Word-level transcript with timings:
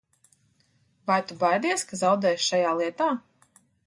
Vai 1.11 1.17
tu 1.31 1.37
baidies, 1.43 1.83
ka 1.91 1.99
zaudēsi 2.01 2.47
šajā 2.47 2.73
lietā? 2.81 3.11